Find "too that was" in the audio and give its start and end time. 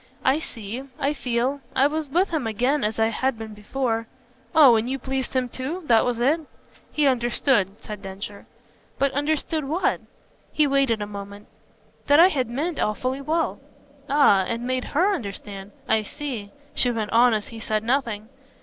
5.47-6.17